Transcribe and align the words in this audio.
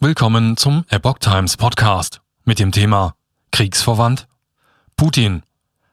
Willkommen 0.00 0.56
zum 0.56 0.84
Epoch 0.90 1.18
Times 1.18 1.56
Podcast 1.56 2.20
mit 2.44 2.60
dem 2.60 2.70
Thema 2.70 3.16
Kriegsverwandt? 3.50 4.28
Putin. 4.96 5.42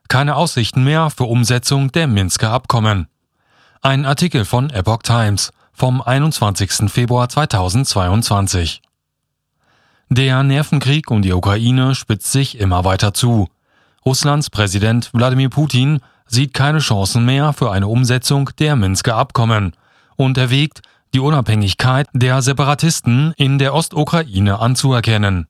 Keine 0.10 0.36
Aussichten 0.36 0.84
mehr 0.84 1.10
für 1.10 1.24
Umsetzung 1.24 1.92
der 1.92 2.06
Minsker 2.06 2.52
Abkommen. 2.52 3.08
Ein 3.82 4.06
Artikel 4.06 4.46
von 4.46 4.70
Epoch 4.70 5.02
Times 5.02 5.52
vom 5.74 6.04
21. 6.04 6.88
Februar 6.92 7.30
2022. 7.30 8.84
Der 10.10 10.44
Nervenkrieg 10.44 11.10
um 11.10 11.24
die 11.24 11.34
Ukraine 11.34 11.96
spitzt 11.96 12.32
sich 12.32 12.60
immer 12.60 12.86
weiter 12.86 13.16
zu. 13.16 13.50
Russlands 14.06 14.52
Präsident 14.52 15.10
Wladimir 15.14 15.50
Putin 15.50 16.00
sieht 16.28 16.54
keine 16.54 16.78
Chancen 16.78 17.26
mehr 17.26 17.54
für 17.54 17.72
eine 17.72 17.88
Umsetzung 17.88 18.52
der 18.60 18.76
Minsker 18.76 19.16
Abkommen 19.16 19.76
und 20.16 20.38
erwägt, 20.38 20.84
die 21.16 21.22
Unabhängigkeit 21.22 22.10
der 22.12 22.42
Separatisten 22.42 23.34
in 23.38 23.58
der 23.58 23.74
Ostukraine 23.74 24.60
anzuerkennen. 24.60 25.48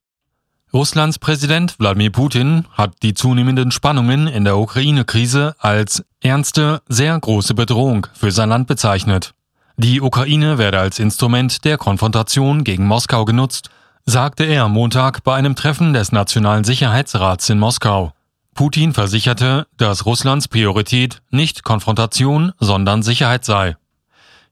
Russlands 0.72 1.18
Präsident 1.18 1.80
Wladimir 1.80 2.12
Putin 2.12 2.66
hat 2.72 2.94
die 3.02 3.16
zunehmenden 3.16 3.72
Spannungen 3.72 4.28
in 4.28 4.44
der 4.44 4.60
Ukraine-Krise 4.60 5.56
als 5.58 6.06
ernste, 6.22 6.84
sehr 6.88 7.20
große 7.20 7.56
Bedrohung 7.56 8.06
für 8.14 8.30
sein 8.30 8.50
Land 8.50 8.68
bezeichnet. 8.68 9.34
Die 9.78 10.02
Ukraine 10.02 10.60
werde 10.60 10.78
als 10.78 11.00
Instrument 11.00 11.66
der 11.66 11.80
Konfrontation 11.80 12.64
gegen 12.64 12.86
Moskau 12.86 13.26
genutzt, 13.26 13.72
sagte 14.06 14.44
er 14.44 14.66
am 14.66 14.74
Montag 14.74 15.24
bei 15.24 15.34
einem 15.34 15.56
Treffen 15.56 15.94
des 15.94 16.12
Nationalen 16.12 16.64
Sicherheitsrats 16.64 17.50
in 17.50 17.58
Moskau. 17.58 18.14
Putin 18.54 18.94
versicherte, 18.94 19.66
dass 19.78 20.06
Russlands 20.06 20.48
Priorität 20.48 21.24
nicht 21.32 21.64
Konfrontation, 21.64 22.52
sondern 22.60 23.02
Sicherheit 23.02 23.46
sei. 23.46 23.78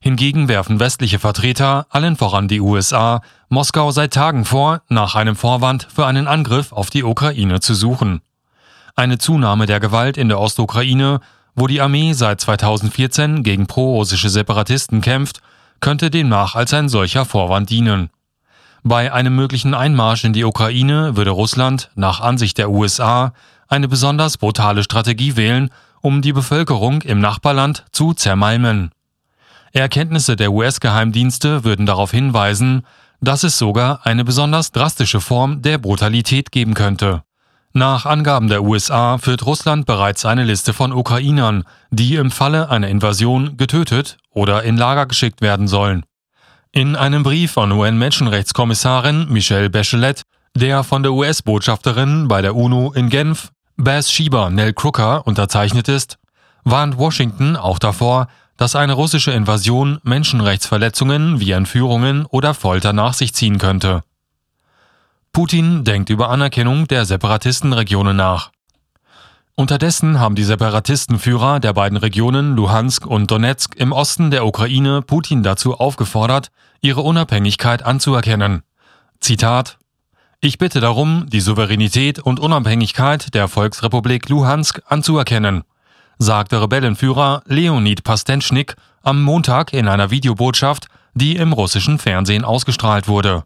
Hingegen 0.03 0.49
werfen 0.49 0.81
westliche 0.81 1.17
Vertreter, 1.17 1.87
allen 1.89 2.17
voran 2.17 2.49
die 2.49 2.59
USA, 2.59 3.21
Moskau 3.47 3.89
seit 3.91 4.13
Tagen 4.13 4.43
vor, 4.43 4.81
nach 4.89 5.15
einem 5.15 5.37
Vorwand 5.37 5.87
für 5.95 6.05
einen 6.05 6.27
Angriff 6.27 6.73
auf 6.73 6.89
die 6.89 7.05
Ukraine 7.05 7.61
zu 7.61 7.73
suchen. 7.73 8.19
Eine 8.97 9.17
Zunahme 9.17 9.65
der 9.65 9.79
Gewalt 9.79 10.17
in 10.17 10.27
der 10.27 10.41
Ostukraine, 10.41 11.21
wo 11.55 11.67
die 11.67 11.79
Armee 11.79 12.11
seit 12.11 12.41
2014 12.41 13.43
gegen 13.43 13.65
prorussische 13.65 14.29
Separatisten 14.29 14.99
kämpft, 14.99 15.39
könnte 15.79 16.09
demnach 16.09 16.55
als 16.55 16.73
ein 16.73 16.89
solcher 16.89 17.23
Vorwand 17.23 17.69
dienen. 17.69 18.09
Bei 18.83 19.13
einem 19.13 19.37
möglichen 19.37 19.73
Einmarsch 19.73 20.25
in 20.25 20.33
die 20.33 20.43
Ukraine 20.43 21.15
würde 21.15 21.31
Russland, 21.31 21.91
nach 21.95 22.19
Ansicht 22.19 22.57
der 22.57 22.71
USA, 22.71 23.31
eine 23.69 23.87
besonders 23.87 24.37
brutale 24.37 24.83
Strategie 24.83 25.37
wählen, 25.37 25.69
um 26.01 26.21
die 26.21 26.33
Bevölkerung 26.33 27.03
im 27.03 27.21
Nachbarland 27.21 27.85
zu 27.93 28.13
zermalmen. 28.13 28.91
Erkenntnisse 29.73 30.35
der 30.35 30.51
US-Geheimdienste 30.51 31.63
würden 31.63 31.87
darauf 31.87 32.11
hinweisen, 32.11 32.85
dass 33.21 33.43
es 33.43 33.57
sogar 33.57 34.05
eine 34.05 34.23
besonders 34.23 34.71
drastische 34.71 35.19
Form 35.19 35.63
der 35.63 35.79
Brutalität 35.79 36.51
geben 36.51 36.75
könnte. 36.75 37.23
Nach 37.73 38.05
Angaben 38.05 38.49
der 38.49 38.61
USA 38.61 39.17
führt 39.17 39.47
Russland 39.47 39.87
bereits 39.87 40.25
eine 40.25 40.43
Liste 40.43 40.73
von 40.73 40.93
Ukrainern, 40.93 41.63
die 41.89 42.15
im 42.15 42.29
Falle 42.29 42.69
einer 42.69 42.87
Invasion 42.87 43.57
getötet 43.57 44.17
oder 44.29 44.61
in 44.61 44.77
Lager 44.77 45.07
geschickt 45.07 45.41
werden 45.41 45.67
sollen. 45.67 46.03
In 46.71 46.95
einem 46.95 47.23
Brief 47.23 47.53
von 47.53 47.71
UN-Menschenrechtskommissarin 47.71 49.27
Michelle 49.31 49.71
Bachelet, 49.71 50.21
der 50.55 50.83
von 50.83 51.01
der 51.01 51.13
US-Botschafterin 51.13 52.27
bei 52.27 52.43
der 52.43 52.55
UNO 52.55 52.91
in 52.93 53.09
Genf, 53.09 53.49
Bass 53.75 54.11
Schieber 54.11 54.51
Nell 54.51 54.73
Crooker, 54.73 55.25
unterzeichnet 55.25 55.87
ist, 55.87 56.19
warnt 56.63 56.99
Washington 56.99 57.55
auch 57.55 57.79
davor, 57.79 58.27
dass 58.63 58.77
eine 58.77 58.93
russische 58.93 59.31
Invasion 59.31 59.99
Menschenrechtsverletzungen 60.03 61.41
wie 61.41 61.51
Entführungen 61.51 62.25
oder 62.25 62.53
Folter 62.53 62.93
nach 62.93 63.13
sich 63.13 63.33
ziehen 63.33 63.57
könnte. 63.57 64.03
Putin 65.33 65.83
denkt 65.83 66.09
über 66.09 66.29
Anerkennung 66.29 66.87
der 66.87 67.03
Separatistenregionen 67.03 68.15
nach. 68.15 68.51
Unterdessen 69.55 70.17
haben 70.17 70.35
die 70.35 70.45
Separatistenführer 70.45 71.59
der 71.59 71.73
beiden 71.73 71.97
Regionen 71.97 72.55
Luhansk 72.55 73.05
und 73.05 73.29
Donetsk 73.31 73.75
im 73.75 73.91
Osten 73.91 74.31
der 74.31 74.45
Ukraine 74.45 75.01
Putin 75.01 75.43
dazu 75.43 75.77
aufgefordert, 75.77 76.49
ihre 76.79 77.01
Unabhängigkeit 77.01 77.83
anzuerkennen. 77.83 78.63
Zitat 79.19 79.77
Ich 80.39 80.57
bitte 80.57 80.79
darum, 80.79 81.25
die 81.27 81.41
Souveränität 81.41 82.17
und 82.19 82.39
Unabhängigkeit 82.39 83.33
der 83.33 83.49
Volksrepublik 83.49 84.29
Luhansk 84.29 84.81
anzuerkennen 84.85 85.65
sagte 86.17 86.61
Rebellenführer 86.61 87.41
Leonid 87.45 88.03
Pastenschnik 88.03 88.75
am 89.01 89.21
Montag 89.21 89.73
in 89.73 89.87
einer 89.87 90.11
Videobotschaft, 90.11 90.87
die 91.13 91.35
im 91.35 91.53
russischen 91.53 91.99
Fernsehen 91.99 92.45
ausgestrahlt 92.45 93.07
wurde. 93.07 93.43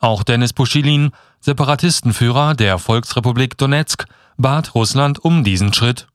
Auch 0.00 0.22
Denis 0.22 0.52
Puschilin, 0.52 1.10
Separatistenführer 1.40 2.54
der 2.54 2.78
Volksrepublik 2.78 3.56
Donetsk, 3.56 4.06
bat 4.36 4.74
Russland 4.74 5.24
um 5.24 5.44
diesen 5.44 5.72
Schritt. 5.72 6.06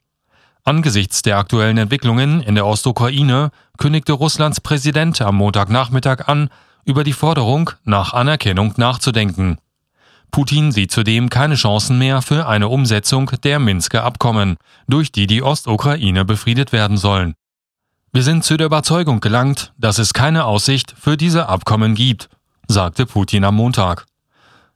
Angesichts 0.63 1.23
der 1.23 1.37
aktuellen 1.37 1.77
Entwicklungen 1.77 2.41
in 2.41 2.55
der 2.55 2.67
Ostukraine 2.67 3.49
kündigte 3.77 4.13
Russlands 4.13 4.61
Präsident 4.61 5.19
am 5.21 5.37
Montagnachmittag 5.37 6.27
an, 6.27 6.49
über 6.85 7.03
die 7.03 7.13
Forderung 7.13 7.71
nach 7.83 8.13
Anerkennung 8.13 8.73
nachzudenken. 8.77 9.57
Putin 10.31 10.71
sieht 10.71 10.91
zudem 10.91 11.29
keine 11.29 11.55
Chancen 11.55 11.97
mehr 11.97 12.21
für 12.21 12.47
eine 12.47 12.69
Umsetzung 12.69 13.29
der 13.43 13.59
Minsker 13.59 14.03
Abkommen, 14.03 14.55
durch 14.87 15.11
die 15.11 15.27
die 15.27 15.43
Ostukraine 15.43 16.23
befriedet 16.23 16.71
werden 16.71 16.97
sollen. 16.97 17.35
Wir 18.13 18.23
sind 18.23 18.43
zu 18.43 18.57
der 18.57 18.67
Überzeugung 18.67 19.19
gelangt, 19.19 19.73
dass 19.77 19.97
es 19.97 20.13
keine 20.13 20.45
Aussicht 20.45 20.95
für 20.99 21.17
diese 21.17 21.49
Abkommen 21.49 21.95
gibt, 21.95 22.29
sagte 22.67 23.05
Putin 23.05 23.43
am 23.43 23.55
Montag. 23.55 24.05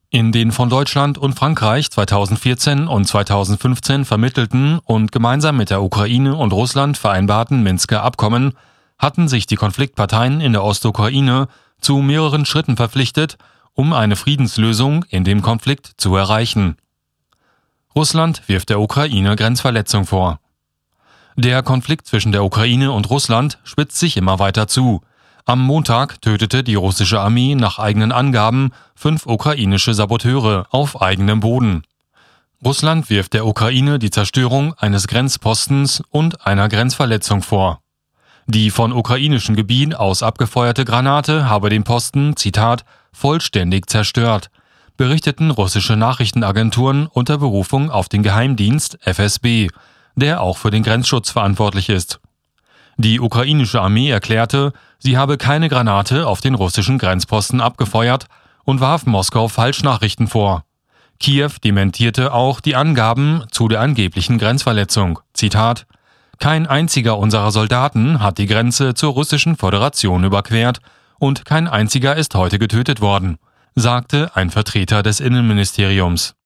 In 0.09 0.31
den 0.31 0.51
von 0.51 0.69
Deutschland 0.69 1.17
und 1.17 1.33
Frankreich 1.33 1.91
2014 1.91 2.87
und 2.87 3.05
2015 3.05 4.05
vermittelten 4.05 4.79
und 4.79 5.11
gemeinsam 5.11 5.57
mit 5.57 5.69
der 5.69 5.81
Ukraine 5.81 6.35
und 6.35 6.53
Russland 6.53 6.97
vereinbarten 6.97 7.63
Minsker 7.63 8.03
Abkommen 8.03 8.53
hatten 8.97 9.27
sich 9.27 9.45
die 9.45 9.57
Konfliktparteien 9.57 10.39
in 10.39 10.53
der 10.53 10.63
Ostukraine 10.63 11.47
zu 11.81 11.97
mehreren 11.97 12.45
Schritten 12.45 12.77
verpflichtet, 12.77 13.37
um 13.75 13.93
eine 13.93 14.15
Friedenslösung 14.15 15.05
in 15.09 15.23
dem 15.23 15.41
Konflikt 15.41 15.91
zu 15.97 16.15
erreichen. 16.15 16.77
Russland 17.95 18.41
wirft 18.47 18.69
der 18.69 18.79
Ukraine 18.79 19.35
Grenzverletzung 19.35 20.05
vor. 20.05 20.39
Der 21.37 21.61
Konflikt 21.63 22.07
zwischen 22.07 22.31
der 22.31 22.43
Ukraine 22.43 22.91
und 22.91 23.09
Russland 23.09 23.59
spitzt 23.63 23.99
sich 23.99 24.17
immer 24.17 24.39
weiter 24.39 24.67
zu. 24.67 25.01
Am 25.45 25.61
Montag 25.61 26.21
tötete 26.21 26.63
die 26.63 26.75
russische 26.75 27.19
Armee 27.19 27.55
nach 27.55 27.77
eigenen 27.77 28.11
Angaben 28.11 28.71
fünf 28.95 29.25
ukrainische 29.25 29.93
Saboteure 29.93 30.65
auf 30.71 31.01
eigenem 31.01 31.41
Boden. 31.41 31.83
Russland 32.63 33.09
wirft 33.09 33.33
der 33.33 33.45
Ukraine 33.45 33.99
die 33.99 34.09
Zerstörung 34.09 34.73
eines 34.75 35.07
Grenzpostens 35.07 36.01
und 36.09 36.47
einer 36.47 36.69
Grenzverletzung 36.69 37.41
vor. 37.41 37.81
Die 38.47 38.71
von 38.71 38.93
ukrainischem 38.93 39.55
Gebiet 39.55 39.95
aus 39.95 40.23
abgefeuerte 40.23 40.85
Granate 40.85 41.49
habe 41.49 41.69
den 41.69 41.83
Posten, 41.83 42.35
Zitat, 42.35 42.85
vollständig 43.15 43.89
zerstört, 43.89 44.49
berichteten 44.97 45.51
russische 45.51 45.95
Nachrichtenagenturen 45.95 47.07
unter 47.07 47.37
Berufung 47.37 47.89
auf 47.89 48.09
den 48.09 48.23
Geheimdienst 48.23 48.99
FSB, 49.01 49.69
der 50.15 50.41
auch 50.41 50.57
für 50.57 50.71
den 50.71 50.83
Grenzschutz 50.83 51.31
verantwortlich 51.31 51.89
ist. 51.89 52.19
Die 52.97 53.19
ukrainische 53.19 53.81
Armee 53.81 54.09
erklärte, 54.09 54.71
sie 54.99 55.17
habe 55.17 55.37
keine 55.37 55.67
Granate 55.67 56.27
auf 56.27 56.39
den 56.39 56.55
russischen 56.55 56.97
Grenzposten 56.97 57.59
abgefeuert 57.59 58.27
und 58.63 58.79
warf 58.79 59.05
Moskau 59.05 59.47
Falschnachrichten 59.47 60.27
vor. 60.27 60.63
Kiew 61.19 61.51
dementierte 61.63 62.33
auch 62.33 62.61
die 62.61 62.75
Angaben 62.75 63.43
zu 63.51 63.67
der 63.67 63.81
angeblichen 63.81 64.37
Grenzverletzung. 64.37 65.19
Zitat 65.33 65.85
kein 66.39 66.67
einziger 66.67 67.17
unserer 67.17 67.51
Soldaten 67.51 68.21
hat 68.21 68.37
die 68.37 68.47
Grenze 68.47 68.93
zur 68.93 69.13
russischen 69.13 69.55
Föderation 69.55 70.23
überquert 70.23 70.79
und 71.19 71.45
kein 71.45 71.67
einziger 71.67 72.15
ist 72.15 72.35
heute 72.35 72.59
getötet 72.59 73.01
worden, 73.01 73.37
sagte 73.75 74.31
ein 74.35 74.49
Vertreter 74.49 75.03
des 75.03 75.19
Innenministeriums. 75.19 76.33